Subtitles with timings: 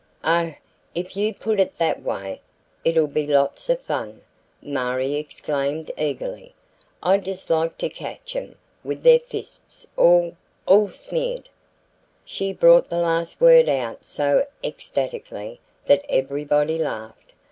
[0.25, 0.55] "Oh,
[0.95, 2.41] if you put it that way,
[2.83, 4.21] it'll be lots of fun,"
[4.59, 6.55] Marie exclaimed eagerly.
[7.03, 10.35] "I'd just like to catch 'em with their fists all
[10.65, 11.49] all smeared!"
[12.25, 17.33] She brought the last word out so ecstatically that everybody laughed.